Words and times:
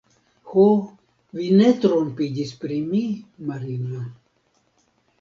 Ho, 0.53 0.63
vi 1.41 1.45
ne 1.59 1.69
trompiĝis 1.85 2.57
pri 2.65 2.81
mi, 2.89 3.05
Marinjo! 3.51 4.07